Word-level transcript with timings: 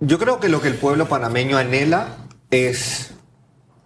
Yo 0.00 0.18
creo 0.18 0.40
que 0.40 0.50
lo 0.50 0.60
que 0.60 0.68
el 0.68 0.74
pueblo 0.74 1.08
panameño 1.08 1.56
anhela 1.56 2.08
es 2.50 3.14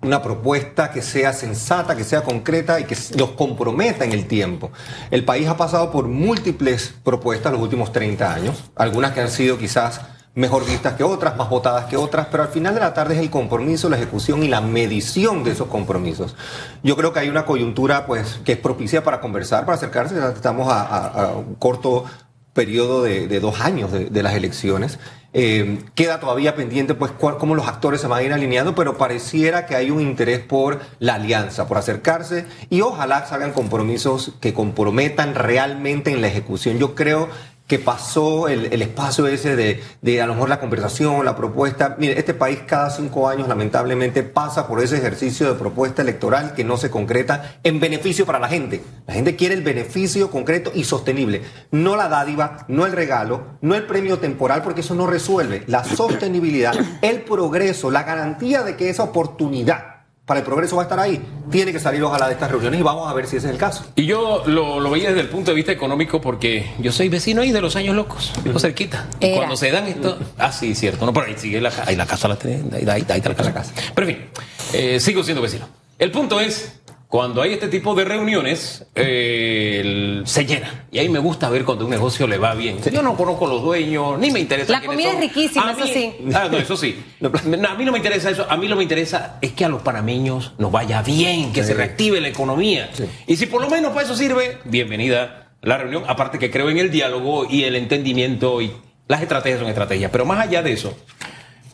una 0.02 0.22
propuesta 0.22 0.90
que 0.90 1.02
sea 1.02 1.32
sensata, 1.32 1.94
que 1.94 2.02
sea 2.02 2.22
concreta 2.22 2.80
y 2.80 2.84
que 2.84 2.96
los 3.16 3.30
comprometa 3.30 4.04
en 4.04 4.12
el 4.12 4.26
tiempo. 4.26 4.72
El 5.12 5.24
país 5.24 5.46
ha 5.46 5.56
pasado 5.56 5.92
por 5.92 6.08
múltiples 6.08 6.94
propuestas 7.04 7.52
los 7.52 7.60
últimos 7.60 7.92
30 7.92 8.34
años, 8.34 8.70
algunas 8.74 9.12
que 9.12 9.20
han 9.20 9.30
sido 9.30 9.56
quizás 9.56 10.00
mejor 10.34 10.66
vistas 10.66 10.94
que 10.94 11.04
otras, 11.04 11.36
más 11.36 11.48
votadas 11.48 11.84
que 11.84 11.96
otras, 11.96 12.26
pero 12.28 12.42
al 12.42 12.48
final 12.48 12.74
de 12.74 12.80
la 12.80 12.92
tarde 12.92 13.14
es 13.14 13.20
el 13.20 13.30
compromiso, 13.30 13.88
la 13.88 13.96
ejecución 13.96 14.42
y 14.42 14.48
la 14.48 14.60
medición 14.60 15.44
de 15.44 15.52
esos 15.52 15.68
compromisos. 15.68 16.34
Yo 16.82 16.96
creo 16.96 17.12
que 17.12 17.20
hay 17.20 17.28
una 17.28 17.44
coyuntura 17.44 18.06
pues 18.06 18.40
que 18.44 18.52
es 18.52 18.58
propicia 18.58 19.04
para 19.04 19.20
conversar, 19.20 19.64
para 19.64 19.76
acercarse, 19.76 20.16
estamos 20.34 20.66
a, 20.70 21.34
un 21.36 21.54
corto 21.54 22.04
periodo 22.52 23.02
de, 23.02 23.38
dos 23.38 23.60
años 23.60 23.92
de 23.92 24.22
las 24.24 24.34
elecciones 24.34 24.98
eh, 25.32 25.78
queda 25.94 26.18
todavía 26.18 26.56
pendiente 26.56 26.94
pues 26.94 27.12
cómo 27.12 27.54
los 27.54 27.68
actores 27.68 28.00
se 28.00 28.06
van 28.06 28.20
a 28.20 28.22
ir 28.22 28.32
alineando, 28.32 28.74
pero 28.74 28.98
pareciera 28.98 29.66
que 29.66 29.76
hay 29.76 29.90
un 29.90 30.00
interés 30.00 30.40
por 30.40 30.80
la 30.98 31.14
alianza, 31.14 31.68
por 31.68 31.78
acercarse 31.78 32.46
y 32.68 32.80
ojalá 32.80 33.26
salgan 33.26 33.52
compromisos 33.52 34.32
que 34.40 34.54
comprometan 34.54 35.34
realmente 35.34 36.10
en 36.10 36.20
la 36.20 36.28
ejecución. 36.28 36.78
Yo 36.78 36.94
creo 36.94 37.28
que 37.70 37.78
pasó 37.78 38.48
el, 38.48 38.82
espacio 38.82 39.28
ese 39.28 39.54
de, 39.54 39.80
de, 40.02 40.20
a 40.20 40.26
lo 40.26 40.34
mejor 40.34 40.48
la 40.48 40.58
conversación, 40.58 41.24
la 41.24 41.36
propuesta. 41.36 41.94
Mire, 42.00 42.18
este 42.18 42.34
país 42.34 42.58
cada 42.66 42.90
cinco 42.90 43.28
años 43.28 43.46
lamentablemente 43.46 44.24
pasa 44.24 44.66
por 44.66 44.82
ese 44.82 44.96
ejercicio 44.96 45.46
de 45.46 45.56
propuesta 45.56 46.02
electoral 46.02 46.52
que 46.54 46.64
no 46.64 46.76
se 46.76 46.90
concreta 46.90 47.60
en 47.62 47.78
beneficio 47.78 48.26
para 48.26 48.40
la 48.40 48.48
gente. 48.48 48.82
La 49.06 49.14
gente 49.14 49.36
quiere 49.36 49.54
el 49.54 49.62
beneficio 49.62 50.32
concreto 50.32 50.72
y 50.74 50.82
sostenible, 50.82 51.42
no 51.70 51.94
la 51.94 52.08
dádiva, 52.08 52.64
no 52.66 52.86
el 52.86 52.92
regalo, 52.92 53.58
no 53.60 53.76
el 53.76 53.86
premio 53.86 54.18
temporal, 54.18 54.64
porque 54.64 54.80
eso 54.80 54.96
no 54.96 55.06
resuelve. 55.06 55.62
La 55.68 55.84
sostenibilidad, 55.84 56.74
el 57.02 57.20
progreso, 57.22 57.92
la 57.92 58.02
garantía 58.02 58.64
de 58.64 58.74
que 58.74 58.90
esa 58.90 59.04
oportunidad 59.04 59.89
para 60.30 60.38
el 60.38 60.46
progreso 60.46 60.76
va 60.76 60.82
a 60.82 60.84
estar 60.84 61.00
ahí. 61.00 61.20
Tiene 61.50 61.72
que 61.72 61.80
salir 61.80 62.00
ojalá 62.04 62.28
de 62.28 62.34
estas 62.34 62.48
reuniones 62.52 62.78
y 62.78 62.84
vamos 62.84 63.10
a 63.10 63.14
ver 63.14 63.26
si 63.26 63.34
ese 63.34 63.48
es 63.48 63.52
el 63.52 63.58
caso. 63.58 63.84
Y 63.96 64.06
yo 64.06 64.44
lo, 64.46 64.88
veía 64.88 65.08
desde 65.08 65.22
el 65.22 65.28
punto 65.28 65.50
de 65.50 65.56
vista 65.56 65.72
económico 65.72 66.20
porque 66.20 66.70
yo 66.78 66.92
soy 66.92 67.08
vecino 67.08 67.42
ahí 67.42 67.50
de 67.50 67.60
los 67.60 67.74
años 67.74 67.96
locos, 67.96 68.32
vivo 68.44 68.60
cerquita. 68.60 69.08
Cuando 69.18 69.56
se 69.56 69.72
dan 69.72 69.88
esto, 69.88 70.20
ah 70.38 70.52
sí, 70.52 70.76
cierto, 70.76 71.04
no, 71.04 71.12
por 71.12 71.24
ahí 71.24 71.34
sigue 71.36 71.60
la, 71.60 71.72
ahí 71.84 71.96
la 71.96 72.06
casa, 72.06 72.28
la, 72.28 72.38
ahí, 72.44 72.64
ahí, 72.72 72.88
ahí, 72.88 73.04
ahí 73.08 73.20
está 73.20 73.42
la 73.42 73.52
casa. 73.52 73.72
Pero 73.92 74.08
en 74.08 74.14
fin, 74.14 74.26
eh, 74.72 75.00
sigo 75.00 75.24
siendo 75.24 75.42
vecino. 75.42 75.66
El 75.98 76.12
punto 76.12 76.38
es 76.38 76.79
cuando 77.10 77.42
hay 77.42 77.54
este 77.54 77.66
tipo 77.66 77.92
de 77.96 78.04
reuniones, 78.04 78.86
eh, 78.94 80.22
se 80.24 80.46
llena. 80.46 80.86
Y 80.92 81.00
ahí 81.00 81.08
me 81.08 81.18
gusta 81.18 81.50
ver 81.50 81.64
cuando 81.64 81.84
un 81.84 81.90
negocio 81.90 82.24
le 82.28 82.38
va 82.38 82.54
bien. 82.54 82.78
Yo 82.80 83.02
no 83.02 83.16
conozco 83.16 83.48
los 83.48 83.62
dueños, 83.62 84.16
ni 84.16 84.30
me 84.30 84.38
interesa. 84.38 84.70
La 84.70 84.80
comida 84.80 85.10
es 85.14 85.18
riquísima, 85.18 85.72
eso 85.72 85.86
sí. 85.88 86.14
Ah, 86.32 86.48
no, 86.48 86.56
eso 86.56 86.76
sí. 86.76 87.02
a 87.20 87.74
mí 87.74 87.84
no 87.84 87.90
me 87.90 87.98
interesa 87.98 88.30
eso. 88.30 88.46
A 88.48 88.56
mí 88.56 88.68
lo 88.68 88.76
que 88.76 88.78
me 88.78 88.82
interesa 88.84 89.38
es 89.40 89.50
que 89.50 89.64
a 89.64 89.68
los 89.68 89.82
panameños 89.82 90.52
nos 90.58 90.70
vaya 90.70 91.02
bien, 91.02 91.52
que 91.52 91.64
se 91.64 91.74
reactive 91.74 92.20
la 92.20 92.28
economía. 92.28 92.90
Y 93.26 93.36
si 93.36 93.46
por 93.46 93.60
lo 93.60 93.68
menos 93.68 93.90
para 93.90 94.04
eso 94.04 94.14
sirve, 94.14 94.58
bienvenida 94.64 95.48
la 95.62 95.78
reunión. 95.78 96.04
Aparte 96.06 96.38
que 96.38 96.48
creo 96.48 96.70
en 96.70 96.78
el 96.78 96.92
diálogo 96.92 97.44
y 97.44 97.64
el 97.64 97.74
entendimiento 97.74 98.62
y 98.62 98.70
las 99.08 99.20
estrategias 99.20 99.58
son 99.58 99.68
estrategias. 99.68 100.12
Pero 100.12 100.24
más 100.26 100.38
allá 100.38 100.62
de 100.62 100.74
eso, 100.74 100.96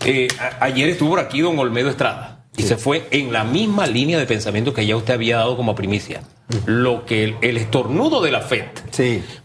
eh, 0.03 0.29
ayer 0.61 0.89
estuvo 0.89 1.11
por 1.11 1.21
aquí 1.21 1.43
don 1.43 1.59
Olmedo 1.59 1.91
Estrada. 1.91 2.36
Y 2.57 2.63
se 2.63 2.77
fue 2.77 3.07
en 3.11 3.33
la 3.33 3.45
misma 3.45 3.87
línea 3.87 4.19
de 4.19 4.27
pensamiento 4.27 4.73
que 4.73 4.87
ya 4.87 4.97
usted 4.97 5.15
había 5.15 5.37
dado 5.39 5.57
como 5.57 5.75
primicia. 5.75 6.23
Lo 6.65 7.05
que 7.05 7.37
el, 7.41 7.57
estornudo 7.57 8.21
de 8.23 8.31
la 8.31 8.41
FED 8.41 8.67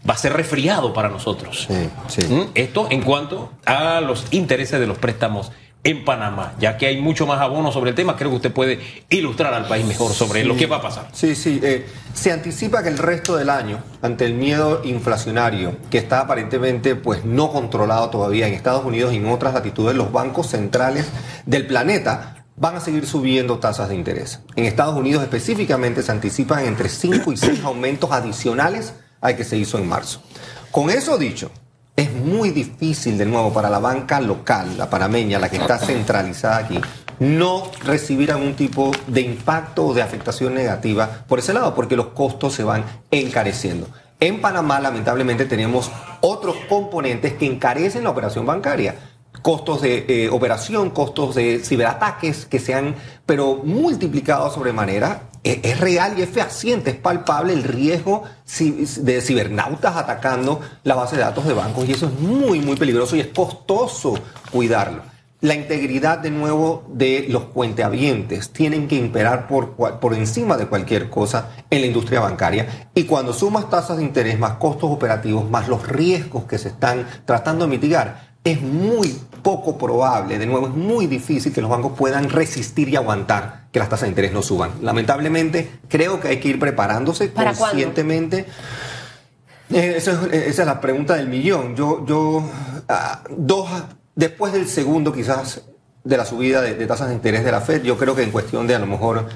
va 0.08 0.14
a 0.14 0.16
ser 0.16 0.32
resfriado 0.34 0.92
para 0.92 1.08
nosotros. 1.08 1.68
¿Mm? 1.68 2.42
Esto 2.54 2.86
en 2.90 3.02
cuanto 3.02 3.52
a 3.66 4.00
los 4.00 4.26
intereses 4.30 4.78
de 4.78 4.86
los 4.86 4.98
préstamos 4.98 5.50
en 5.84 6.04
Panamá, 6.04 6.54
ya 6.60 6.76
que 6.76 6.86
hay 6.86 7.00
mucho 7.00 7.26
más 7.26 7.40
abono 7.40 7.72
sobre 7.72 7.90
el 7.90 7.96
tema, 7.96 8.16
creo 8.16 8.30
que 8.30 8.36
usted 8.36 8.52
puede 8.52 8.78
ilustrar 9.10 9.52
al 9.52 9.66
país 9.66 9.84
mejor 9.84 10.12
sobre 10.12 10.44
lo 10.44 10.56
que 10.56 10.66
va 10.66 10.76
a 10.76 10.82
pasar. 10.82 11.08
Sí, 11.12 11.34
sí. 11.34 11.58
Eh, 11.60 11.84
se 12.14 12.30
anticipa 12.30 12.84
que 12.84 12.88
el 12.88 12.98
resto 12.98 13.36
del 13.36 13.50
año, 13.50 13.82
ante 14.00 14.24
el 14.24 14.34
miedo 14.34 14.82
inflacionario 14.84 15.76
que 15.90 15.98
está 15.98 16.20
aparentemente 16.20 16.94
pues 16.94 17.24
no 17.24 17.50
controlado 17.50 18.10
todavía 18.10 18.46
en 18.46 18.54
Estados 18.54 18.84
Unidos 18.84 19.12
y 19.12 19.16
en 19.16 19.26
otras 19.26 19.54
latitudes, 19.54 19.96
los 19.96 20.12
bancos 20.12 20.48
centrales 20.48 21.08
del 21.46 21.66
planeta 21.66 22.41
van 22.62 22.76
a 22.76 22.80
seguir 22.80 23.08
subiendo 23.08 23.58
tasas 23.58 23.88
de 23.88 23.96
interés. 23.96 24.38
En 24.54 24.66
Estados 24.66 24.96
Unidos 24.96 25.24
específicamente 25.24 26.00
se 26.00 26.12
anticipan 26.12 26.64
entre 26.64 26.88
5 26.88 27.32
y 27.32 27.36
6 27.36 27.64
aumentos 27.64 28.12
adicionales 28.12 28.94
al 29.20 29.36
que 29.36 29.42
se 29.42 29.56
hizo 29.56 29.78
en 29.78 29.88
marzo. 29.88 30.22
Con 30.70 30.88
eso 30.88 31.18
dicho, 31.18 31.50
es 31.96 32.12
muy 32.12 32.50
difícil 32.50 33.18
de 33.18 33.26
nuevo 33.26 33.52
para 33.52 33.68
la 33.68 33.80
banca 33.80 34.20
local, 34.20 34.78
la 34.78 34.88
panameña, 34.88 35.40
la 35.40 35.48
que 35.48 35.56
está 35.56 35.76
centralizada 35.76 36.58
aquí, 36.58 36.80
no 37.18 37.68
recibir 37.82 38.30
algún 38.30 38.54
tipo 38.54 38.92
de 39.08 39.22
impacto 39.22 39.86
o 39.86 39.92
de 39.92 40.02
afectación 40.02 40.54
negativa 40.54 41.24
por 41.26 41.40
ese 41.40 41.52
lado, 41.52 41.74
porque 41.74 41.96
los 41.96 42.10
costos 42.10 42.54
se 42.54 42.62
van 42.62 42.84
encareciendo. 43.10 43.88
En 44.20 44.40
Panamá, 44.40 44.78
lamentablemente, 44.78 45.46
tenemos 45.46 45.90
otros 46.20 46.54
componentes 46.68 47.32
que 47.32 47.46
encarecen 47.46 48.04
la 48.04 48.10
operación 48.10 48.46
bancaria 48.46 48.94
costos 49.42 49.82
de 49.82 50.06
eh, 50.08 50.30
operación, 50.30 50.90
costos 50.90 51.34
de 51.34 51.60
ciberataques 51.64 52.46
que 52.46 52.58
se 52.58 52.74
han, 52.74 52.94
pero 53.26 53.56
multiplicado 53.56 54.50
sobremanera. 54.50 55.28
Es, 55.42 55.58
es, 55.64 55.80
real 55.80 56.14
y 56.16 56.22
es 56.22 56.30
fehaciente, 56.30 56.90
es 56.90 56.96
palpable 56.96 57.52
el 57.52 57.64
riesgo 57.64 58.22
de 58.58 59.20
cibernautas 59.20 59.96
atacando 59.96 60.60
la 60.84 60.94
base 60.94 61.16
de 61.16 61.22
datos 61.22 61.44
de 61.46 61.52
bancos 61.52 61.88
y 61.88 61.92
eso 61.92 62.06
es 62.06 62.20
muy, 62.20 62.60
muy 62.60 62.76
peligroso 62.76 63.16
y 63.16 63.20
es 63.20 63.26
costoso 63.26 64.14
cuidarlo. 64.52 65.02
La 65.42 65.56
integridad 65.56 66.18
de 66.18 66.30
nuevo 66.30 66.84
de 66.86 67.26
los 67.28 67.46
puenteavientes 67.46 68.50
tienen 68.50 68.86
que 68.86 68.94
imperar 68.94 69.48
por, 69.48 69.72
por 69.74 70.14
encima 70.14 70.56
de 70.56 70.68
cualquier 70.68 71.10
cosa 71.10 71.50
en 71.68 71.80
la 71.80 71.88
industria 71.88 72.20
bancaria 72.20 72.88
y 72.94 73.02
cuando 73.02 73.32
sumas 73.32 73.68
tasas 73.68 73.96
de 73.96 74.04
interés 74.04 74.38
más 74.38 74.52
costos 74.52 74.88
operativos 74.92 75.50
más 75.50 75.66
los 75.66 75.88
riesgos 75.88 76.44
que 76.44 76.58
se 76.58 76.68
están 76.68 77.08
tratando 77.24 77.64
de 77.64 77.72
mitigar, 77.72 78.31
es 78.44 78.60
muy 78.60 79.16
poco 79.42 79.78
probable, 79.78 80.38
de 80.38 80.46
nuevo, 80.46 80.68
es 80.68 80.74
muy 80.74 81.06
difícil 81.06 81.52
que 81.52 81.60
los 81.60 81.70
bancos 81.70 81.92
puedan 81.96 82.30
resistir 82.30 82.88
y 82.88 82.96
aguantar 82.96 83.64
que 83.72 83.78
las 83.78 83.88
tasas 83.88 84.02
de 84.02 84.08
interés 84.10 84.32
no 84.32 84.42
suban. 84.42 84.72
Lamentablemente, 84.82 85.70
creo 85.88 86.20
que 86.20 86.28
hay 86.28 86.40
que 86.40 86.48
ir 86.48 86.58
preparándose 86.58 87.32
conscientemente. 87.32 88.46
Eh, 89.70 89.94
esa, 89.96 90.26
es, 90.30 90.58
la 90.58 90.80
pregunta 90.80 91.14
del 91.14 91.28
millón. 91.28 91.74
Yo, 91.74 92.04
yo, 92.06 92.44
ah, 92.88 93.22
dos, 93.30 93.68
después 94.14 94.52
del 94.52 94.68
segundo 94.68 95.12
quizás 95.12 95.62
de 96.04 96.16
la 96.16 96.24
subida 96.24 96.60
de, 96.60 96.74
de 96.74 96.86
tasas 96.86 97.08
de 97.08 97.14
interés 97.14 97.44
de 97.44 97.52
la 97.52 97.60
Fed, 97.60 97.82
yo 97.82 97.96
creo 97.96 98.14
que 98.14 98.22
en 98.22 98.30
cuestión 98.30 98.66
de 98.66 98.74
a 98.74 98.78
lo 98.78 98.86
mejor 98.86 99.26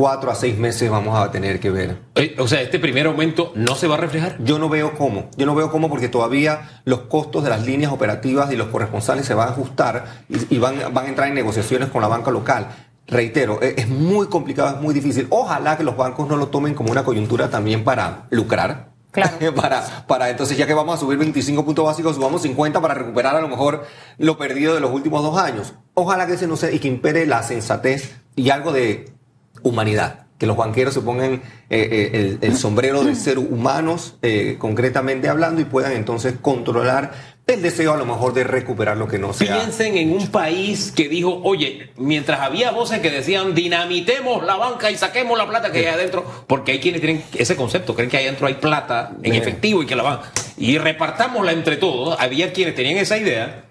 cuatro 0.00 0.30
a 0.30 0.34
seis 0.34 0.56
meses 0.56 0.90
vamos 0.90 1.14
a 1.14 1.30
tener 1.30 1.60
que 1.60 1.70
ver. 1.70 1.98
O 2.38 2.48
sea, 2.48 2.62
este 2.62 2.78
primer 2.78 3.04
aumento 3.04 3.52
no 3.54 3.74
se 3.74 3.86
va 3.86 3.96
a 3.96 3.98
reflejar. 3.98 4.42
Yo 4.42 4.58
no 4.58 4.70
veo 4.70 4.96
cómo. 4.96 5.28
Yo 5.36 5.44
no 5.44 5.54
veo 5.54 5.70
cómo 5.70 5.90
porque 5.90 6.08
todavía 6.08 6.80
los 6.86 7.00
costos 7.00 7.44
de 7.44 7.50
las 7.50 7.66
líneas 7.66 7.92
operativas 7.92 8.50
y 8.50 8.56
los 8.56 8.68
corresponsales 8.68 9.26
se 9.26 9.34
van 9.34 9.48
a 9.48 9.50
ajustar 9.50 10.24
y, 10.30 10.56
van, 10.56 10.94
van 10.94 11.04
a 11.04 11.08
entrar 11.10 11.28
en 11.28 11.34
negociaciones 11.34 11.90
con 11.90 12.00
la 12.00 12.08
banca 12.08 12.30
local. 12.30 12.68
Reitero, 13.08 13.60
e, 13.60 13.74
es 13.76 13.90
muy 13.90 14.28
complicado, 14.28 14.74
es 14.74 14.80
muy 14.80 14.94
difícil. 14.94 15.26
Ojalá 15.28 15.76
que 15.76 15.84
los 15.84 15.98
bancos 15.98 16.26
no 16.26 16.38
lo 16.38 16.48
tomen 16.48 16.72
como 16.72 16.90
una 16.90 17.04
coyuntura 17.04 17.50
también 17.50 17.84
para 17.84 18.26
lucrar, 18.30 18.88
Claro. 19.10 19.54
para, 19.54 20.06
para 20.06 20.30
entonces, 20.30 20.56
ya 20.56 20.66
que 20.66 20.72
vamos 20.72 20.94
a 20.94 20.98
subir 20.98 21.18
25 21.18 21.62
puntos 21.62 21.84
básicos, 21.84 22.16
subamos 22.16 22.40
50 22.40 22.80
para 22.80 22.94
recuperar 22.94 23.36
a 23.36 23.42
lo 23.42 23.48
mejor 23.48 23.84
lo 24.16 24.38
perdido 24.38 24.72
de 24.74 24.80
los 24.80 24.92
últimos 24.92 25.22
dos 25.22 25.36
años. 25.36 25.74
Ojalá 25.92 26.26
que 26.26 26.38
se 26.38 26.46
no 26.46 26.56
sea 26.56 26.70
y 26.70 26.78
que 26.78 26.88
impere 26.88 27.26
la 27.26 27.42
sensatez 27.42 28.16
y 28.34 28.48
algo 28.48 28.72
de 28.72 29.19
humanidad. 29.62 30.26
Que 30.38 30.46
los 30.46 30.56
banqueros 30.56 30.94
se 30.94 31.02
pongan 31.02 31.34
eh, 31.34 31.40
eh, 31.68 32.38
el, 32.40 32.56
sombrero 32.56 33.04
de 33.04 33.14
ser 33.14 33.38
humanos, 33.38 34.16
eh, 34.22 34.56
concretamente 34.58 35.28
hablando, 35.28 35.60
y 35.60 35.64
puedan 35.64 35.92
entonces 35.92 36.34
controlar 36.40 37.12
el 37.52 37.62
deseo 37.62 37.92
a 37.92 37.96
lo 37.96 38.06
mejor 38.06 38.32
de 38.32 38.44
recuperar 38.44 38.96
lo 38.96 39.08
que 39.08 39.18
no 39.18 39.32
sea. 39.32 39.58
Piensen 39.58 39.96
en 39.96 40.12
un 40.12 40.28
país 40.28 40.92
que 40.92 41.08
dijo, 41.08 41.40
oye, 41.44 41.90
mientras 41.96 42.40
había 42.40 42.70
voces 42.70 43.00
que 43.00 43.10
decían 43.10 43.54
dinamitemos 43.54 44.44
la 44.44 44.56
banca 44.56 44.90
y 44.90 44.96
saquemos 44.96 45.36
la 45.36 45.48
plata 45.48 45.70
que 45.72 45.80
hay 45.80 45.86
adentro, 45.86 46.24
porque 46.46 46.72
hay 46.72 46.80
quienes 46.80 47.00
tienen 47.00 47.24
ese 47.34 47.56
concepto, 47.56 47.94
creen 47.94 48.10
que 48.10 48.16
ahí 48.16 48.24
adentro 48.26 48.46
hay 48.46 48.54
plata 48.54 49.12
en 49.22 49.34
efectivo 49.34 49.82
y 49.82 49.86
que 49.86 49.96
la 49.96 50.02
van, 50.02 50.20
y 50.56 50.78
repartámosla 50.78 51.52
entre 51.52 51.76
todos, 51.76 52.16
había 52.20 52.52
quienes 52.52 52.74
tenían 52.74 52.98
esa 52.98 53.18
idea, 53.18 53.64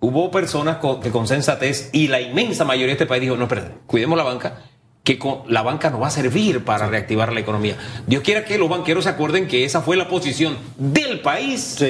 hubo 0.00 0.30
personas 0.30 0.78
que 1.02 1.10
con 1.10 1.26
sensatez 1.26 1.90
y 1.92 2.08
la 2.08 2.20
inmensa 2.20 2.64
mayoría 2.64 2.88
de 2.88 2.92
este 2.92 3.06
país 3.06 3.22
dijo, 3.22 3.36
no, 3.36 3.44
espérate, 3.44 3.72
cuidemos 3.86 4.18
la 4.18 4.24
banca 4.24 4.62
que 5.04 5.18
la 5.48 5.62
banca 5.62 5.90
no 5.90 6.00
va 6.00 6.08
a 6.08 6.10
servir 6.10 6.64
para 6.64 6.86
reactivar 6.86 7.32
la 7.32 7.40
economía. 7.40 7.76
Dios 8.06 8.22
quiera 8.22 8.44
que 8.44 8.58
los 8.58 8.68
banqueros 8.68 9.04
se 9.04 9.10
acuerden 9.10 9.48
que 9.48 9.64
esa 9.64 9.80
fue 9.80 9.96
la 9.96 10.08
posición 10.08 10.56
del 10.76 11.20
país 11.20 11.84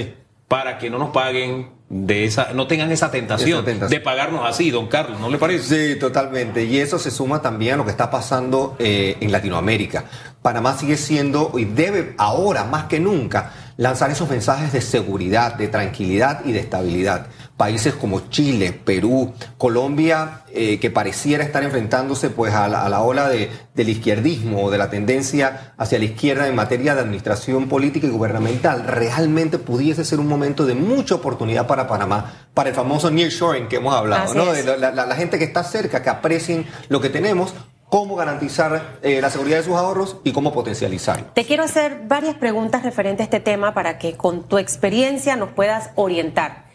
para 0.48 0.78
que 0.78 0.90
no 0.90 0.98
nos 0.98 1.10
paguen 1.10 1.70
de 1.94 2.24
esa, 2.24 2.54
no 2.54 2.66
tengan 2.66 2.90
esa 2.90 3.10
tentación, 3.10 3.58
Esa 3.58 3.64
tentación. 3.66 3.90
de 3.90 4.00
pagarnos 4.00 4.48
así, 4.48 4.70
don 4.70 4.86
Carlos, 4.88 5.20
¿no 5.20 5.28
le 5.28 5.36
parece? 5.36 5.92
Sí, 5.92 5.98
totalmente. 5.98 6.64
Y 6.64 6.78
eso 6.78 6.98
se 6.98 7.10
suma 7.10 7.42
también 7.42 7.74
a 7.74 7.76
lo 7.76 7.84
que 7.84 7.90
está 7.90 8.10
pasando 8.10 8.76
eh, 8.78 9.18
en 9.20 9.30
Latinoamérica. 9.30 10.04
Panamá 10.40 10.74
sigue 10.76 10.96
siendo 10.96 11.52
y 11.58 11.66
debe 11.66 12.14
ahora 12.16 12.64
más 12.64 12.84
que 12.86 12.98
nunca 12.98 13.52
lanzar 13.76 14.10
esos 14.10 14.28
mensajes 14.28 14.72
de 14.72 14.80
seguridad, 14.80 15.54
de 15.54 15.68
tranquilidad 15.68 16.44
y 16.44 16.52
de 16.52 16.60
estabilidad. 16.60 17.26
Países 17.56 17.94
como 17.94 18.28
Chile, 18.28 18.72
Perú, 18.72 19.32
Colombia, 19.56 20.42
eh, 20.52 20.78
que 20.80 20.90
pareciera 20.90 21.44
estar 21.44 21.62
enfrentándose 21.62 22.30
pues 22.30 22.52
a 22.54 22.68
la, 22.68 22.84
a 22.84 22.88
la 22.88 23.02
ola 23.02 23.28
de, 23.28 23.50
del 23.74 23.88
izquierdismo 23.88 24.64
o 24.64 24.70
de 24.70 24.78
la 24.78 24.90
tendencia 24.90 25.72
hacia 25.78 25.98
la 25.98 26.04
izquierda 26.06 26.48
en 26.48 26.54
materia 26.54 26.94
de 26.94 27.00
administración 27.02 27.68
política 27.68 28.06
y 28.06 28.10
gubernamental, 28.10 28.84
realmente 28.86 29.58
pudiese 29.58 30.04
ser 30.04 30.20
un 30.20 30.26
momento 30.28 30.66
de 30.66 30.74
mucha 30.74 31.14
oportunidad 31.14 31.66
para 31.66 31.81
Panamá, 31.86 32.46
para 32.54 32.68
el 32.70 32.74
famoso 32.74 33.10
nearshoring 33.10 33.68
que 33.68 33.76
hemos 33.76 33.94
hablado, 33.94 34.24
Así 34.24 34.36
¿no? 34.36 34.52
es. 34.52 34.64
De 34.64 34.76
la, 34.78 34.90
la- 34.90 35.06
la 35.06 35.14
gente 35.16 35.38
que 35.38 35.44
está 35.44 35.64
cerca, 35.64 36.02
que 36.02 36.10
aprecien 36.10 36.66
lo 36.88 37.00
que 37.00 37.08
tenemos, 37.08 37.54
cómo 37.88 38.16
garantizar 38.16 38.98
eh, 39.02 39.20
la 39.20 39.28
seguridad 39.30 39.58
de 39.58 39.64
sus 39.64 39.74
ahorros 39.76 40.16
y 40.24 40.32
cómo 40.32 40.52
potencializarlo. 40.52 41.26
Te 41.34 41.44
quiero 41.44 41.62
hacer 41.64 42.02
varias 42.06 42.34
preguntas 42.36 42.82
referentes 42.84 43.20
a 43.20 43.24
este 43.24 43.40
tema 43.40 43.74
para 43.74 43.98
que 43.98 44.16
con 44.16 44.48
tu 44.48 44.58
experiencia 44.58 45.36
nos 45.36 45.50
puedas 45.50 45.90
orientar. 45.94 46.66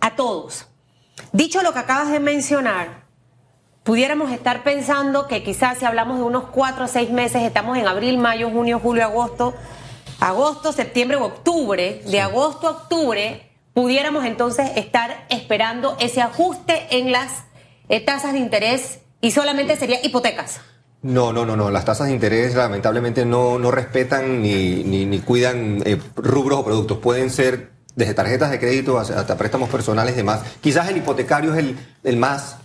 A 0.00 0.16
todos. 0.16 0.66
Dicho 1.32 1.62
lo 1.62 1.72
que 1.72 1.78
acabas 1.78 2.10
de 2.10 2.20
mencionar, 2.20 3.04
pudiéramos 3.84 4.30
estar 4.32 4.62
pensando 4.62 5.26
que 5.26 5.42
quizás 5.42 5.78
si 5.78 5.84
hablamos 5.84 6.18
de 6.18 6.24
unos 6.24 6.44
cuatro 6.44 6.84
o 6.84 6.88
seis 6.88 7.10
meses, 7.10 7.42
estamos 7.42 7.76
en 7.78 7.86
abril, 7.88 8.18
mayo, 8.18 8.50
junio, 8.50 8.78
julio, 8.82 9.04
agosto, 9.04 9.54
agosto, 10.20 10.72
septiembre 10.72 11.16
o 11.16 11.24
octubre, 11.24 12.02
de 12.06 12.20
agosto 12.20 12.68
a 12.68 12.70
octubre, 12.72 13.49
pudiéramos 13.80 14.26
entonces 14.26 14.72
estar 14.76 15.24
esperando 15.30 15.96
ese 16.00 16.20
ajuste 16.20 16.86
en 16.90 17.12
las 17.12 17.44
eh, 17.88 18.04
tasas 18.04 18.34
de 18.34 18.38
interés 18.38 18.98
y 19.22 19.30
solamente 19.30 19.74
sería 19.74 20.04
hipotecas. 20.04 20.60
No, 21.00 21.32
no, 21.32 21.46
no, 21.46 21.56
no. 21.56 21.70
Las 21.70 21.86
tasas 21.86 22.08
de 22.08 22.12
interés 22.12 22.54
lamentablemente 22.54 23.24
no, 23.24 23.58
no 23.58 23.70
respetan 23.70 24.42
ni, 24.42 24.84
ni, 24.84 25.06
ni 25.06 25.20
cuidan 25.20 25.82
eh, 25.86 25.98
rubros 26.14 26.58
o 26.58 26.64
productos. 26.66 26.98
Pueden 26.98 27.30
ser 27.30 27.70
desde 27.96 28.12
tarjetas 28.12 28.50
de 28.50 28.60
crédito 28.60 28.98
hasta 28.98 29.38
préstamos 29.38 29.70
personales 29.70 30.12
y 30.12 30.18
demás. 30.18 30.42
Quizás 30.60 30.90
el 30.90 30.98
hipotecario 30.98 31.54
es 31.54 31.60
el, 31.60 31.78
el 32.04 32.18
más 32.18 32.56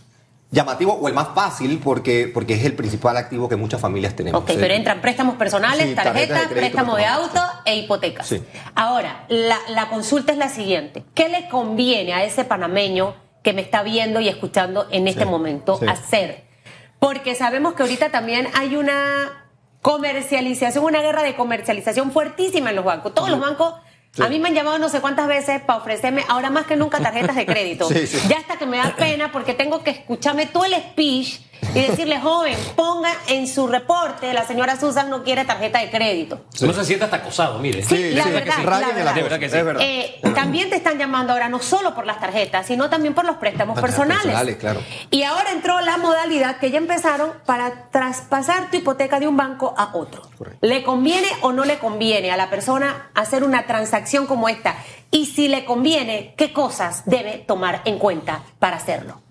llamativo 0.52 0.94
o 0.94 1.08
el 1.08 1.14
más 1.14 1.30
fácil 1.36 1.80
porque, 1.84 2.30
porque 2.34 2.54
es 2.54 2.64
el 2.64 2.74
principal 2.74 3.18
activo 3.18 3.50
que 3.50 3.56
muchas 3.56 3.82
familias 3.82 4.16
tenemos. 4.16 4.42
Ok, 4.42 4.52
pero 4.56 4.74
entran 4.74 5.02
préstamos 5.02 5.36
personales, 5.36 5.90
Sí, 5.90 5.96
tarjetas 5.96 6.14
de 6.14 6.28
tarjetas, 6.28 6.52
crédito, 6.52 6.60
préstamo 6.62 6.96
de 6.96 7.06
auto 7.06 7.42
e 7.66 7.78
hipotecas. 7.78 8.28
Sí. 8.28 8.44
Ahora, 8.76 9.26
la, 9.28 9.58
la 9.70 9.90
consulta 9.90 10.32
es 10.32 10.38
la 10.38 10.50
siguiente. 10.50 11.04
¿Qué 11.14 11.30
le 11.30 11.50
conviene 11.50 12.14
a 12.14 12.24
ese 12.24 12.46
panameño 12.46 13.16
que 13.44 13.54
me 13.54 13.62
está 13.62 13.84
viendo 13.84 14.20
y 14.20 14.30
escuchando 14.30 14.88
en 14.92 15.08
este 15.08 15.26
momento 15.26 15.80
hacer? 15.88 16.46
Porque 17.00 17.36
sabemos 17.36 17.74
que 17.74 17.84
ahorita 17.84 18.10
también 18.10 18.48
hay 18.56 18.76
una 18.76 19.50
comercialización, 19.82 20.84
una 20.86 21.02
guerra 21.02 21.22
de 21.24 21.36
comercialización 21.36 22.12
fuertísima 22.12 22.70
en 22.70 22.78
los 22.78 22.86
bancos. 22.86 23.14
Todos 23.14 23.30
los 23.30 23.40
bancos... 23.40 23.76
Sí. 24.16 24.24
A 24.24 24.30
mí 24.30 24.40
me 24.40 24.48
han 24.48 24.56
llamado 24.56 24.80
no 24.80 24.88
sé 24.88 25.02
cuántas 25.02 25.28
veces 25.28 25.60
para 25.62 25.80
ofrecerme, 25.80 26.24
ahora 26.30 26.50
más 26.50 26.66
que 26.66 26.78
nunca, 26.78 27.00
tarjetas 27.00 27.36
de 27.36 27.46
crédito. 27.46 27.90
Sí, 27.96 28.08
sí. 28.08 28.20
Ya 28.30 28.38
hasta 28.38 28.58
que 28.58 28.66
me 28.66 28.78
da 28.78 28.96
pena 28.96 29.32
porque 29.32 29.54
tengo 29.54 29.84
que 29.84 29.92
escucharme 29.92 30.46
todo 30.46 30.66
el 30.66 30.74
speech 30.74 31.40
y 31.76 31.82
decirle, 31.82 32.20
joven, 32.20 32.58
ponga 32.76 33.12
en 33.28 33.48
su 33.48 33.68
reporte, 33.68 34.34
la 34.34 34.46
señora 34.46 34.80
Susan 34.80 35.10
no 35.10 35.24
quiere 35.24 35.46
tarjeta 35.46 35.80
de 35.80 35.92
crédito. 35.92 36.42
No 36.62 36.74
se 36.74 36.86
sienta 36.86 37.06
hasta 37.06 37.18
acosado, 37.18 37.60
mire. 37.60 37.84
Sí, 37.84 38.12
la 38.14 38.24
sí, 38.24 38.30
verdad, 38.32 38.54
la 38.64 38.88
verdad. 38.94 39.16
Verdad 39.16 39.40
que 39.40 39.50
sí. 39.50 39.58
Es 39.58 39.66
verdad. 39.66 39.84
Eh, 39.86 40.20
también 40.34 40.70
te 40.70 40.76
están 40.78 40.98
llamando 40.98 41.34
ahora 41.34 41.50
no 41.50 41.60
solo 41.60 41.94
por 41.94 42.06
las 42.06 42.20
tarjetas, 42.20 42.66
sino 42.66 42.90
también 42.90 43.14
por 43.14 43.26
los 43.26 43.36
préstamos 43.38 43.80
Préstamos 43.80 43.80
personales. 43.82 44.24
personales, 44.24 44.56
claro. 44.58 44.82
Y 45.12 45.24
ahora 45.24 45.52
entró 45.52 45.80
la 45.82 45.98
modalidad 45.98 46.58
que 46.58 46.72
ya 46.72 46.78
empezaron 46.78 47.32
para 47.46 47.90
traspasar 47.90 48.70
tu 48.72 48.78
hipoteca 48.78 49.20
de 49.20 49.28
un 49.28 49.38
banco 49.38 49.74
a 49.78 49.96
otro. 49.96 50.24
Correcto. 50.38 50.60
¿Le 50.66 50.84
conviene 50.84 51.28
o 51.42 51.52
no 51.52 51.66
le 51.66 51.78
conviene 51.80 52.32
a 52.32 52.38
la 52.38 52.50
persona 52.50 53.10
hacer 53.14 53.44
una 53.44 53.66
transacción 53.66 54.26
como 54.28 54.48
esta? 54.50 54.76
Y 55.12 55.28
si 55.28 55.48
le 55.48 55.66
conviene, 55.66 56.34
¿qué 56.38 56.52
cosas 56.54 57.04
debe 57.06 57.44
tomar 57.48 57.82
en 57.86 58.00
cuenta 58.00 58.44
para 58.60 58.78
hacerlo? 58.78 59.22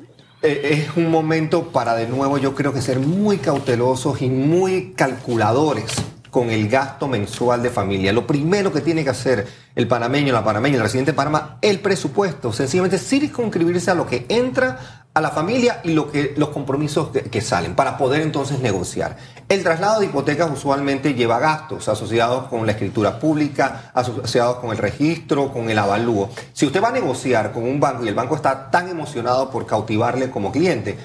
Eh, 0.47 0.75
es 0.75 0.97
un 0.99 1.11
momento 1.11 1.73
para 1.73 1.97
de 1.97 2.07
nuevo 2.07 2.37
yo 2.37 2.55
creo 2.55 2.71
que 2.71 2.83
ser 2.83 3.01
muy 3.01 3.39
cautelosos 3.39 4.21
y 4.21 4.29
muy 4.29 4.93
calculadores 4.93 5.87
con 6.31 6.51
el 6.51 6.69
gasto 6.69 7.09
mensual 7.09 7.63
de 7.63 7.71
familia. 7.71 8.13
Lo 8.13 8.27
primero 8.27 8.71
que 8.71 8.83
tiene 8.83 9.05
que 9.05 9.09
hacer 9.09 9.47
el 9.75 9.89
panameño, 9.89 10.35
la 10.35 10.45
panameña, 10.45 10.77
el 10.77 10.83
residente 10.83 11.13
de 11.13 11.17
Panamá, 11.17 11.57
el 11.63 11.81
presupuesto. 11.81 12.53
Sencillamente 12.53 12.99
circunscribirse 12.99 13.91
a 13.91 13.95
lo 13.95 14.07
que 14.07 14.27
entra 14.29 15.07
a 15.15 15.21
la 15.23 15.31
familia 15.31 15.81
y 15.83 15.95
lo 15.95 16.13
que, 16.13 16.35
los 16.37 16.51
compromisos 16.51 17.09
que, 17.09 17.23
que 17.23 17.41
salen 17.41 17.75
para 17.75 17.97
poder 17.97 18.21
entonces 18.21 18.61
negociar. 18.61 19.17
El 19.47 19.63
traslado 19.63 20.01
de 20.01 20.07
hipotecas 20.07 20.51
usualmente 20.51 21.13
lleva 21.13 21.39
gastos 21.39 21.87
asociados 21.89 22.49
con 22.49 22.65
la 22.65 22.73
escritura 22.73 23.19
pública, 23.19 23.91
asociados 23.93 24.57
con 24.57 24.71
el 24.71 24.79
registro, 24.79 25.53
con 25.53 25.69
el 25.69 25.79
avalúo. 25.79 26.31
Si 26.55 26.65
usted 26.65 26.83
va 26.83 26.89
a 26.89 26.93
negociar 26.93 27.53
con 27.53 27.65
un 27.65 27.79
banco 27.79 28.05
y 28.05 28.09
el 28.09 28.15
banco 28.15 28.37
está 28.37 28.71
tan 28.71 28.89
emocionado 28.89 29.51
por 29.51 29.67
cautivarle 29.67 30.31
como 30.31 30.51
cliente, 30.51 30.97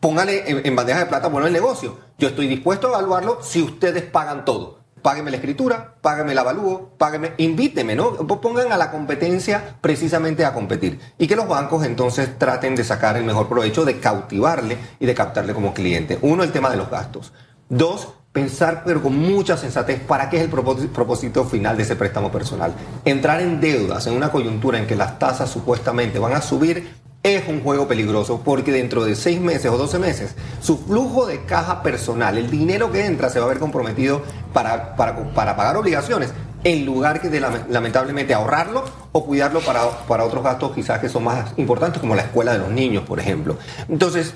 póngale 0.00 0.66
en, 0.66 0.74
bandeja 0.74 1.00
de 1.00 1.06
plata, 1.06 1.28
bueno, 1.28 1.46
el 1.46 1.52
negocio. 1.52 1.98
Yo 2.16 2.28
estoy 2.28 2.48
dispuesto 2.48 2.86
a 2.86 2.90
evaluarlo 2.98 3.40
si 3.42 3.60
ustedes 3.60 4.04
pagan 4.04 4.46
todo. 4.46 4.80
Págueme 5.02 5.30
la 5.30 5.36
escritura, 5.36 5.96
págueme 6.00 6.32
el 6.32 6.38
avalúo, 6.38 6.92
págueme, 6.96 7.32
invíteme, 7.36 7.94
¿no? 7.94 8.14
Pongan 8.26 8.72
a 8.72 8.78
la 8.78 8.90
competencia 8.90 9.76
precisamente 9.80 10.46
a 10.46 10.54
competir. 10.54 10.98
Y 11.18 11.26
que 11.26 11.36
los 11.36 11.46
bancos 11.46 11.84
entonces 11.84 12.38
traten 12.38 12.74
de 12.74 12.84
sacar 12.84 13.18
el 13.18 13.24
mejor 13.24 13.48
provecho 13.48 13.84
de 13.84 14.00
cautivarle 14.00 14.78
y 14.98 15.04
de 15.04 15.14
captarle 15.14 15.52
como 15.52 15.74
cliente. 15.74 16.18
Uno, 16.22 16.42
el 16.42 16.52
tema 16.52 16.70
de 16.70 16.76
los 16.76 16.88
gastos. 16.88 17.32
Dos, 17.72 18.08
pensar 18.32 18.82
pero 18.84 19.02
con 19.02 19.16
mucha 19.18 19.56
sensatez 19.56 19.98
para 20.00 20.28
qué 20.28 20.36
es 20.36 20.42
el 20.42 20.50
propósito, 20.50 21.44
final 21.46 21.76
de 21.78 21.84
ese 21.84 21.96
préstamo 21.96 22.30
personal. 22.30 22.74
Entrar 23.06 23.40
en 23.40 23.62
deudas 23.62 24.06
en 24.06 24.12
una 24.12 24.30
coyuntura 24.30 24.78
en 24.78 24.86
que 24.86 24.94
las 24.94 25.18
tasas 25.18 25.48
supuestamente 25.48 26.18
van 26.18 26.34
a 26.34 26.42
subir 26.42 27.00
es 27.22 27.48
un 27.48 27.62
juego 27.62 27.88
peligroso 27.88 28.42
porque 28.44 28.72
dentro 28.72 29.04
de 29.06 29.14
seis 29.16 29.40
meses 29.40 29.70
o 29.70 29.78
12 29.78 29.98
meses 29.98 30.34
su 30.60 30.76
flujo 30.76 31.24
de 31.26 31.44
caja 31.46 31.82
personal, 31.82 32.36
el 32.36 32.50
dinero 32.50 32.92
que 32.92 33.06
entra 33.06 33.30
se 33.30 33.38
va 33.40 33.46
a 33.46 33.48
ver 33.48 33.58
comprometido 33.58 34.20
para, 34.52 34.94
para, 34.96 35.32
para 35.32 35.56
pagar 35.56 35.76
obligaciones 35.78 36.30
en 36.64 36.84
lugar 36.84 37.20
que 37.22 37.30
de 37.30 37.40
lame- 37.40 37.64
lamentablemente 37.70 38.34
ahorrarlo 38.34 38.84
o 39.12 39.24
cuidarlo 39.24 39.60
para, 39.60 39.88
para 40.06 40.24
otros 40.24 40.44
gastos 40.44 40.72
quizás 40.74 40.98
que 41.00 41.08
son 41.08 41.24
más 41.24 41.52
importantes 41.56 42.00
como 42.02 42.14
la 42.14 42.22
escuela 42.22 42.52
de 42.52 42.58
los 42.58 42.68
niños, 42.70 43.04
por 43.04 43.18
ejemplo. 43.18 43.56
Entonces, 43.88 44.34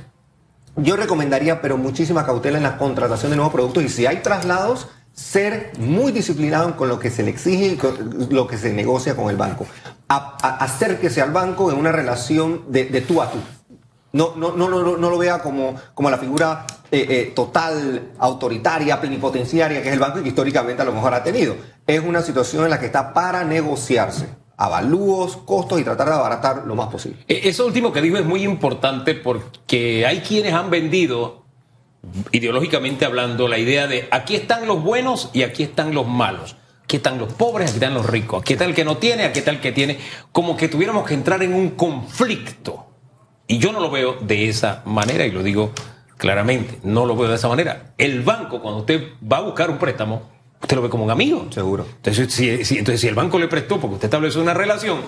yo 0.77 0.97
recomendaría, 0.97 1.61
pero 1.61 1.77
muchísima 1.77 2.25
cautela 2.25 2.59
en 2.59 2.65
la 2.65 2.79
contratación 2.79 3.31
de 3.31 3.37
nuevos 3.37 3.53
productos 3.53 3.83
y 3.83 3.89
si 3.89 4.07
hay 4.07 4.19
traslados, 4.19 4.89
ser 5.13 5.73
muy 5.79 6.13
disciplinado 6.13 6.77
con 6.77 6.89
lo 6.89 6.99
que 6.99 7.11
se 7.11 7.23
le 7.23 7.31
exige 7.31 7.69
y 7.69 7.77
con 7.77 8.29
lo 8.31 8.47
que 8.47 8.59
se 8.59 8.73
negocia 8.73 9.17
con 9.17 9.31
el 9.31 9.37
banco. 9.37 9.67
Acérquese 10.09 11.23
al 11.23 11.33
banco 11.33 11.71
en 11.73 11.79
una 11.79 11.91
relación 11.91 12.65
de, 12.69 12.85
de 12.85 13.01
tú 13.01 13.23
a 13.23 13.31
tú. 13.31 13.39
No, 14.13 14.35
no, 14.37 14.57
no, 14.57 14.69
no, 14.69 14.97
no 14.97 15.11
lo 15.11 15.19
vea 15.19 15.41
como, 15.41 15.75
como 15.95 16.11
la 16.11 16.19
figura 16.19 16.67
eh, 16.91 17.07
eh, 17.11 17.33
total, 17.35 18.13
autoritaria, 18.19 19.01
plenipotenciaria 19.01 19.83
que 19.83 19.89
es 19.89 19.95
el 19.95 20.01
banco 20.01 20.21
y 20.21 20.23
que 20.23 20.29
históricamente 20.29 20.83
a 20.83 20.85
lo 20.85 20.93
mejor 20.93 21.13
ha 21.15 21.23
tenido. 21.23 21.57
Es 21.87 22.03
una 22.03 22.23
situación 22.23 22.65
en 22.65 22.71
la 22.71 22.79
que 22.79 22.87
está 22.87 23.13
para 23.13 23.45
negociarse. 23.45 24.29
Avalúos, 24.57 25.37
costos 25.37 25.81
y 25.81 25.85
tratar 25.85 26.09
de 26.09 26.15
abaratar 26.15 26.65
lo 26.67 26.75
más 26.75 26.89
posible. 26.89 27.19
Eh, 27.29 27.43
Eso 27.45 27.67
último 27.67 27.93
que 27.93 28.01
dijo 28.01 28.17
es 28.17 28.25
muy 28.25 28.43
importante 28.43 29.15
porque 29.15 30.07
hay 30.07 30.21
quienes 30.21 30.55
han 30.55 30.71
vendido, 30.71 31.45
ideológicamente 32.33 33.05
hablando, 33.05 33.49
la 33.49 33.59
idea 33.59 33.87
de 33.87 34.09
aquí 34.11 34.35
están 34.37 34.67
los 34.67 34.83
buenos 34.83 35.31
y 35.33 35.43
aquí 35.43 35.63
están 35.63 35.95
los 35.95 36.07
malos. 36.07 36.57
Aquí 36.85 36.97
están 36.99 37.19
los 37.19 37.33
pobres, 37.33 37.71
aquí 37.71 37.79
están 37.79 37.95
los 37.95 38.07
ricos. 38.07 38.43
Aquí 38.43 38.53
está 38.53 38.65
el 38.65 38.73
que 38.73 38.85
no 38.85 38.97
tiene, 38.97 39.25
aquí 39.25 39.41
está 39.41 39.51
el 39.51 39.61
que 39.61 39.73
tiene. 39.73 39.99
Como 40.31 40.57
que 40.57 40.69
tuviéramos 40.69 41.05
que 41.05 41.15
entrar 41.15 41.43
en 41.43 41.53
un 41.53 41.71
conflicto. 41.71 42.87
Y 43.49 43.59
yo 43.59 43.73
no 43.73 43.81
lo 43.81 43.91
veo 43.91 44.19
de 44.21 44.49
esa 44.49 44.83
manera 44.87 45.27
y 45.27 45.33
lo 45.33 45.43
digo 45.43 45.73
claramente. 46.17 46.79
No 46.85 47.05
lo 47.05 47.17
veo 47.17 47.29
de 47.29 47.35
esa 47.35 47.49
manera. 47.49 47.93
El 47.99 48.23
banco, 48.23 48.63
cuando 48.63 48.81
usted 48.81 49.03
va 49.21 49.39
a 49.39 49.41
buscar 49.41 49.69
un 49.69 49.79
préstamo, 49.79 50.36
usted 50.67 50.77
lo 50.77 50.83
ve 50.83 50.89
como 50.91 51.05
un 51.05 51.11
amigo. 51.11 51.47
Seguro. 51.51 51.87
Entonces, 51.97 52.33
si, 52.33 52.65
si- 52.65 52.79
entonces, 52.79 53.01
si 53.01 53.09
el 53.09 53.15
banco 53.15 53.39
le 53.39 53.49
prestó 53.49 53.81
porque 53.81 53.95
usted 53.95 54.07
estableció 54.07 54.43
una 54.43 54.53
relación, 54.55 55.01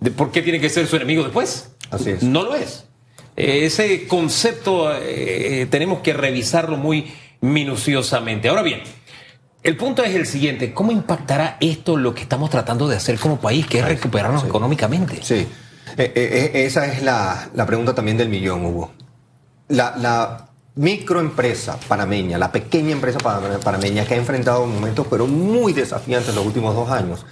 ¿de 0.00 0.10
¿por 0.10 0.30
qué 0.30 0.42
tiene 0.42 0.58
que 0.60 0.68
ser 0.68 0.86
su 0.86 0.96
enemigo 0.96 1.22
después? 1.22 1.70
Así 1.90 2.10
es. 2.10 2.22
No 2.22 2.42
lo 2.44 2.54
es. 2.56 2.84
Eh, 3.36 3.66
Ese 3.66 4.06
concepto 4.08 4.90
eh, 4.94 5.66
tenemos 5.70 6.00
que 6.00 6.12
revisarlo 6.14 6.76
muy 6.78 7.12
minuciosamente. 7.42 8.48
Ahora 8.48 8.62
bien, 8.62 8.80
el 9.62 9.76
punto 9.76 10.02
es 10.02 10.14
el 10.14 10.26
siguiente. 10.26 10.72
¿Cómo 10.72 10.92
impactará 10.92 11.56
esto 11.60 11.96
lo 11.96 12.14
que 12.14 12.22
estamos 12.22 12.48
tratando 12.50 12.88
de 12.88 12.96
hacer 12.96 13.18
como 13.18 13.38
país, 13.40 13.66
que 13.66 13.80
es 13.80 13.84
recuperarnos 13.84 14.44
económicamente? 14.44 15.18
Sí, 15.22 15.46
eh, 15.98 16.50
esa 16.54 16.86
es 16.86 17.02
la, 17.02 17.50
la 17.54 17.66
pregunta 17.66 17.94
también 17.94 18.16
del 18.16 18.28
millón, 18.28 18.64
Hugo. 18.64 18.92
La, 19.68 19.94
la 19.98 20.48
microempresa 20.76 21.78
panameña, 21.88 22.38
la 22.38 22.52
pequeña 22.52 22.92
empresa 22.92 23.18
pana- 23.18 23.58
panameña 23.62 24.04
que 24.04 24.14
ha 24.14 24.18
enfrentado 24.18 24.66
momentos 24.66 25.06
pero 25.10 25.26
muy 25.26 25.72
desafiantes 25.72 26.30
en 26.30 26.36
los 26.36 26.46
últimos 26.46 26.74
dos 26.74 26.90
años, 26.90 27.24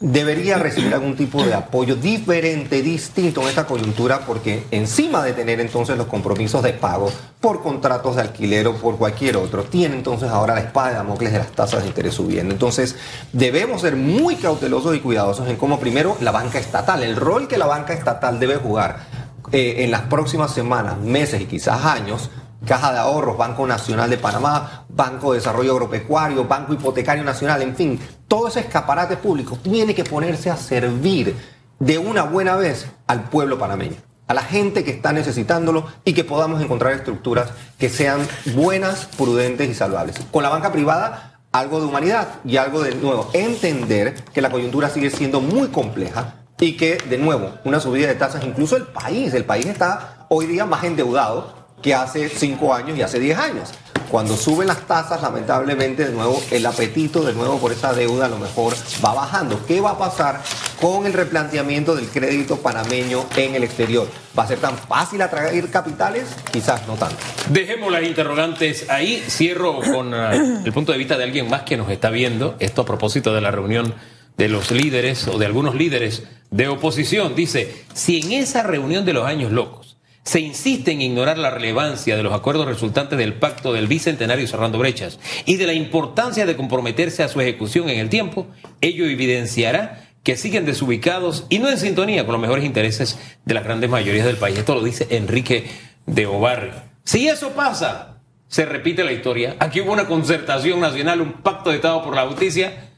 debería 0.00 0.56
recibir 0.58 0.94
algún 0.94 1.16
tipo 1.16 1.42
de 1.42 1.52
apoyo 1.52 1.94
diferente, 1.96 2.80
distinto 2.82 3.42
en 3.42 3.48
esta 3.48 3.66
coyuntura, 3.66 4.20
porque 4.26 4.64
encima 4.70 5.22
de 5.22 5.32
tener 5.34 5.60
entonces 5.60 5.96
los 5.98 6.06
compromisos 6.06 6.62
de 6.62 6.72
pago 6.72 7.10
por 7.40 7.62
contratos 7.62 8.16
de 8.16 8.22
alquiler 8.22 8.66
o 8.66 8.76
por 8.76 8.96
cualquier 8.96 9.36
otro, 9.36 9.64
tiene 9.64 9.94
entonces 9.96 10.30
ahora 10.30 10.54
la 10.54 10.60
espada 10.60 10.88
de 10.88 10.94
Damocles 10.96 11.32
de 11.32 11.38
las 11.38 11.52
tasas 11.52 11.82
de 11.82 11.88
interés 11.88 12.14
subiendo. 12.14 12.52
Entonces, 12.52 12.96
debemos 13.32 13.82
ser 13.82 13.96
muy 13.96 14.36
cautelosos 14.36 14.94
y 14.96 15.00
cuidadosos 15.00 15.48
en 15.48 15.56
cómo 15.56 15.78
primero 15.80 16.16
la 16.20 16.30
banca 16.32 16.58
estatal, 16.58 17.02
el 17.02 17.16
rol 17.16 17.46
que 17.46 17.58
la 17.58 17.66
banca 17.66 17.92
estatal 17.92 18.40
debe 18.40 18.56
jugar 18.56 19.06
eh, 19.52 19.76
en 19.84 19.90
las 19.90 20.02
próximas 20.02 20.52
semanas, 20.54 20.98
meses 20.98 21.42
y 21.42 21.46
quizás 21.46 21.84
años, 21.84 22.30
Caja 22.66 22.92
de 22.92 22.98
Ahorros, 22.98 23.38
Banco 23.38 23.66
Nacional 23.66 24.10
de 24.10 24.18
Panamá, 24.18 24.84
Banco 24.88 25.32
de 25.32 25.38
Desarrollo 25.38 25.72
Agropecuario, 25.72 26.44
Banco 26.44 26.74
Hipotecario 26.74 27.24
Nacional, 27.24 27.62
en 27.62 27.74
fin, 27.74 28.00
todo 28.28 28.48
ese 28.48 28.60
escaparate 28.60 29.16
público 29.16 29.58
tiene 29.62 29.94
que 29.94 30.04
ponerse 30.04 30.50
a 30.50 30.56
servir 30.56 31.34
de 31.78 31.98
una 31.98 32.24
buena 32.24 32.56
vez 32.56 32.86
al 33.06 33.24
pueblo 33.24 33.58
panameño, 33.58 33.96
a 34.26 34.34
la 34.34 34.42
gente 34.42 34.84
que 34.84 34.90
está 34.90 35.12
necesitándolo 35.12 35.86
y 36.04 36.12
que 36.12 36.24
podamos 36.24 36.62
encontrar 36.62 36.92
estructuras 36.92 37.48
que 37.78 37.88
sean 37.88 38.20
buenas, 38.54 39.06
prudentes 39.16 39.68
y 39.68 39.74
salvables. 39.74 40.16
Con 40.30 40.42
la 40.42 40.50
banca 40.50 40.70
privada, 40.70 41.40
algo 41.52 41.80
de 41.80 41.86
humanidad 41.86 42.28
y 42.44 42.58
algo 42.58 42.82
de 42.82 42.94
nuevo, 42.94 43.30
entender 43.32 44.14
que 44.34 44.42
la 44.42 44.50
coyuntura 44.50 44.90
sigue 44.90 45.10
siendo 45.10 45.40
muy 45.40 45.68
compleja 45.68 46.34
y 46.60 46.76
que, 46.76 46.98
de 46.98 47.16
nuevo, 47.16 47.54
una 47.64 47.80
subida 47.80 48.06
de 48.06 48.14
tasas, 48.14 48.44
incluso 48.44 48.76
el 48.76 48.84
país, 48.84 49.32
el 49.32 49.46
país 49.46 49.64
está 49.64 50.26
hoy 50.28 50.46
día 50.46 50.66
más 50.66 50.84
endeudado 50.84 51.59
que 51.82 51.94
hace 51.94 52.28
cinco 52.28 52.74
años 52.74 52.98
y 52.98 53.02
hace 53.02 53.18
10 53.18 53.38
años. 53.38 53.70
Cuando 54.10 54.36
suben 54.36 54.66
las 54.66 54.88
tasas, 54.88 55.22
lamentablemente, 55.22 56.04
de 56.04 56.10
nuevo, 56.10 56.42
el 56.50 56.66
apetito 56.66 57.22
de 57.22 57.32
nuevo 57.32 57.58
por 57.58 57.70
esa 57.70 57.92
deuda 57.92 58.26
a 58.26 58.28
lo 58.28 58.38
mejor 58.38 58.74
va 59.04 59.14
bajando. 59.14 59.64
¿Qué 59.66 59.80
va 59.80 59.90
a 59.90 59.98
pasar 59.98 60.40
con 60.80 61.06
el 61.06 61.12
replanteamiento 61.12 61.94
del 61.94 62.08
crédito 62.08 62.56
panameño 62.56 63.24
en 63.36 63.54
el 63.54 63.62
exterior? 63.62 64.08
¿Va 64.36 64.42
a 64.42 64.46
ser 64.48 64.58
tan 64.58 64.76
fácil 64.76 65.22
atraer 65.22 65.70
capitales? 65.70 66.24
Quizás 66.52 66.88
no 66.88 66.94
tanto. 66.94 67.18
Dejemos 67.50 67.92
las 67.92 68.02
interrogantes 68.02 68.90
ahí. 68.90 69.22
Cierro 69.28 69.78
con 69.80 70.12
uh, 70.12 70.64
el 70.64 70.72
punto 70.72 70.90
de 70.90 70.98
vista 70.98 71.16
de 71.16 71.22
alguien 71.22 71.48
más 71.48 71.62
que 71.62 71.76
nos 71.76 71.88
está 71.88 72.10
viendo. 72.10 72.56
Esto 72.58 72.82
a 72.82 72.86
propósito 72.86 73.32
de 73.32 73.42
la 73.42 73.52
reunión 73.52 73.94
de 74.36 74.48
los 74.48 74.72
líderes 74.72 75.28
o 75.28 75.38
de 75.38 75.46
algunos 75.46 75.76
líderes 75.76 76.24
de 76.50 76.66
oposición. 76.66 77.36
Dice, 77.36 77.84
si 77.94 78.22
en 78.22 78.32
esa 78.32 78.64
reunión 78.64 79.04
de 79.04 79.12
los 79.12 79.24
años 79.24 79.52
locos 79.52 79.89
se 80.24 80.40
insiste 80.40 80.92
en 80.92 81.00
ignorar 81.00 81.38
la 81.38 81.50
relevancia 81.50 82.16
de 82.16 82.22
los 82.22 82.32
acuerdos 82.32 82.66
resultantes 82.66 83.18
del 83.18 83.34
pacto 83.34 83.72
del 83.72 83.86
bicentenario 83.86 84.46
cerrando 84.46 84.78
brechas 84.78 85.18
y 85.46 85.56
de 85.56 85.66
la 85.66 85.72
importancia 85.72 86.46
de 86.46 86.56
comprometerse 86.56 87.22
a 87.22 87.28
su 87.28 87.40
ejecución 87.40 87.88
en 87.88 87.98
el 87.98 88.10
tiempo, 88.10 88.46
ello 88.80 89.06
evidenciará 89.06 90.08
que 90.22 90.36
siguen 90.36 90.66
desubicados 90.66 91.46
y 91.48 91.58
no 91.58 91.70
en 91.70 91.78
sintonía 91.78 92.24
con 92.24 92.32
los 92.32 92.42
mejores 92.42 92.64
intereses 92.64 93.18
de 93.44 93.54
las 93.54 93.64
grandes 93.64 93.88
mayorías 93.88 94.26
del 94.26 94.36
país. 94.36 94.58
Esto 94.58 94.74
lo 94.74 94.84
dice 94.84 95.06
Enrique 95.10 95.66
de 96.06 96.26
Obarrio. 96.26 96.72
Si 97.04 97.26
eso 97.26 97.50
pasa, 97.50 98.18
se 98.46 98.66
repite 98.66 99.02
la 99.04 99.12
historia. 99.12 99.56
Aquí 99.58 99.80
hubo 99.80 99.92
una 99.92 100.06
concertación 100.06 100.80
nacional, 100.80 101.22
un 101.22 101.32
pacto 101.32 101.70
de 101.70 101.76
Estado 101.76 102.04
por 102.04 102.14
la 102.14 102.26
justicia 102.26 102.90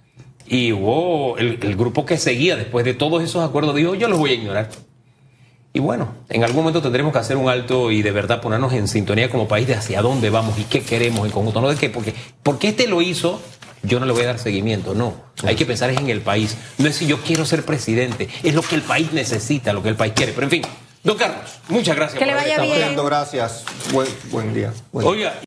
y 0.47 0.71
el 0.71 1.77
grupo 1.77 2.05
que 2.05 2.19
seguía 2.19 2.57
después 2.57 2.85
de 2.85 2.95
todos 2.95 3.23
esos 3.23 3.49
acuerdos 3.49 3.77
dijo 3.77 3.95
yo 3.95 4.09
los 4.09 4.19
voy 4.19 4.31
a 4.31 4.35
ignorar. 4.35 4.69
Y 5.75 5.81
bueno, 5.81 6.09
en 6.29 6.45
algún 6.45 6.59
momento 6.59 6.83
tendremos 6.83 7.13
que 7.13 7.19
hacer 7.19 7.37
un 7.37 7.49
alto 7.49 7.91
y 7.91 8.03
de 8.03 8.11
verdad 8.11 8.43
ponernos 8.43 8.73
en 8.75 8.89
sintonía 8.89 9.31
como 9.31 9.49
país 9.49 9.67
de 9.67 9.75
hacia 9.75 10.03
dónde 10.03 10.29
vamos 10.29 10.59
y 10.59 10.65
qué 10.65 10.83
queremos 10.83 11.25
en 11.25 11.33
conjunto. 11.33 11.63
No 11.63 11.71
de 11.71 11.77
qué, 11.77 11.89
porque, 11.89 12.15
porque 12.43 12.69
este 12.69 12.87
lo 12.87 13.01
hizo, 13.01 13.41
yo 13.83 13.99
no 13.99 14.05
le 14.05 14.13
voy 14.13 14.23
a 14.25 14.27
dar 14.27 14.39
seguimiento. 14.39 14.95
No, 14.95 15.15
hay 15.45 15.57
que 15.57 15.65
pensar 15.65 15.89
en 15.91 16.11
el 16.11 16.21
país. 16.21 16.59
No 16.77 16.89
es 16.89 16.97
si 16.97 17.07
yo 17.07 17.19
quiero 17.23 17.47
ser 17.47 17.65
presidente, 17.65 18.29
es 18.43 18.55
lo 18.55 18.61
que 18.61 18.75
el 18.75 18.83
país 18.83 19.13
necesita, 19.13 19.73
lo 19.73 19.83
que 19.83 19.89
el 19.89 19.97
país 19.97 20.13
quiere. 20.15 20.33
Pero 20.33 20.45
en 20.45 20.51
fin, 20.51 20.63
don 21.05 21.17
Carlos, 21.17 21.59
muchas 21.69 21.97
gracias. 21.97 22.19
Que 22.19 22.27
le 22.27 22.35
vaya 22.35 22.61
bien. 22.61 22.95
Gracias. 22.95 23.65
Buen, 23.93 24.09
buen 24.31 24.53
día. 24.53 24.75
Buen 24.93 25.07
día. 25.07 25.11
Oiga. 25.11 25.35